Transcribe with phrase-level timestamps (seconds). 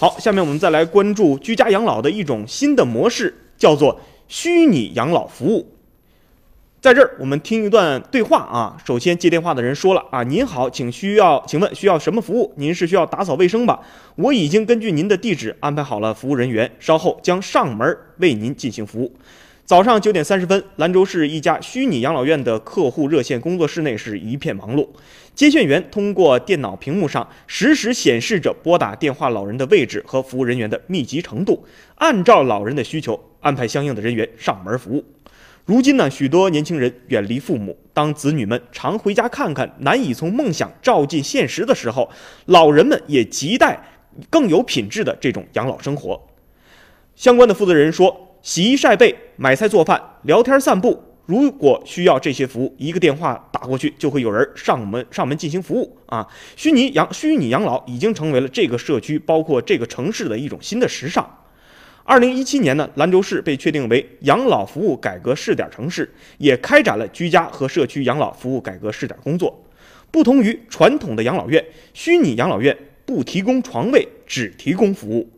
[0.00, 5.68] 好，下面我们再来关注居家养老的一种新的模式，叫做虚拟养老服务。
[6.80, 8.76] 在这儿，我们听一段对话啊。
[8.84, 12.52] 首先接电话的人说了啊：“您好，请需要，请问需要什么服务？
[12.56, 13.78] 您是需要打扫卫生吧？
[14.16, 19.12] 我已经根据您的地址安排好了服务人员，稍后将上门为您进行服务。”
[19.66, 24.86] 早上九点三十分，兰州市一家虚拟养老院的客户热线工作室内是一片忙碌。
[25.34, 35.02] 接线员通过电脑屏幕上实时显示着拨打电话老人的位置和服务人员的密集程度，按照老人的需求安排相应的人员上门服务。
[35.64, 42.10] 如今呢，许多年轻人远离父母，当子女们常回家看看，难以从梦想照进现实的时候，
[42.44, 43.82] 老人们也亟待
[44.28, 46.20] 更有品质的这种养老生活。
[47.16, 56.26] 相关的负责人说：“洗衣晒被、买菜做饭、聊天散步，如果需要这些服务，一个电话打过去就会有人上门上门进行服务啊！
[56.54, 61.28] 虚拟养虚拟养老已经成为了这个社区，包括这个城市的一种新的时尚。”
[62.06, 69.64] 二零一七年呢，兰州市被确定为养老服务改革试点城市，也开展了居家和社区养老服务改革试点工作。
[70.10, 75.28] 不同于传统的养老院，虚拟养老院不提供床位，只提供服务。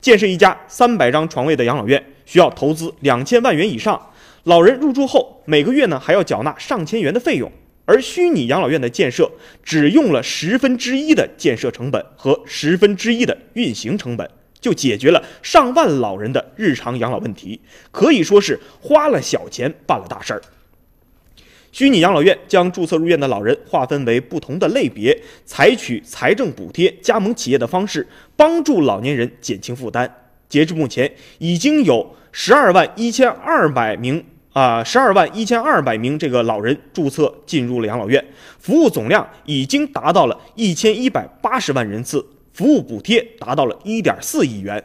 [0.00, 4.10] 建设一家三百张床位的养老院，需要投资两千万元以上。
[4.44, 7.50] 老人入住后，每个月呢还要缴纳上千元的费用。
[7.86, 9.30] 而虚拟养老院的建设，
[9.62, 14.28] 只用了十分之一的建设成本和十分之一的运行成本。
[14.58, 17.60] 就解决了上万老人的日常养老问题，
[17.92, 20.42] 可以说是花了小钱办了大事儿。
[21.70, 30.25] 虚拟养老院将注册入院的老人划分为不同的类别，采取财政补贴、加盟企业的方式，帮助老年人减轻负担。
[30.48, 38.24] 截至目前，已经有十二万一千二百名啊，十二万一千二百名这个老人注册进入了养老院，
[38.58, 42.24] 服务总量已经达到了一千一百八十万人次。
[42.52, 44.82] 服务补贴达到了一点四亿元。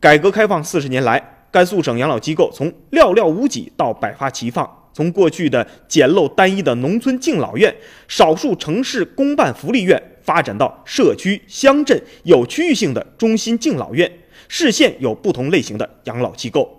[0.00, 7.76] 改革开放四十年来，甘肃省养老机构从寥寥无几到百花齐放，从过去的简陋单一的农村敬老院、
[8.08, 14.10] 少数城市公办福利院，发展到社区、乡镇有区域性的中心敬老院，
[14.46, 16.74] 市县有不同类型的养老机构。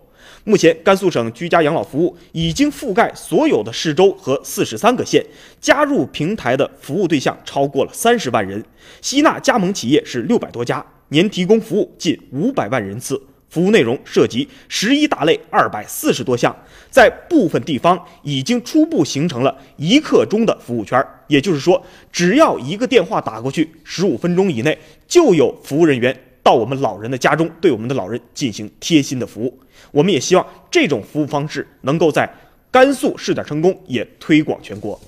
[0.45, 5.23] 目前，甘肃省居家养老服务已经覆盖所有的市州和四十三个县，
[5.59, 8.63] 加入平台的服务对象超过了三十万人，
[9.01, 16.55] 吸纳加盟企业是六百多家，年提供服务近五百万人次，服务内容涉及十一大类二百四十多项，
[16.89, 21.83] 在部分地方已经初步形成了一刻钟的服务圈，也就是说，
[22.13, 24.77] 只要一个电话打过去，十五分钟以内
[25.07, 26.17] 就有服务人员。
[26.49, 29.59] 到我们老人的家中，对我们的老人进行贴心的服务。
[29.91, 32.27] 我们也希望这种服务方式能够在
[32.71, 34.99] 甘肃试点成功，也推广全国。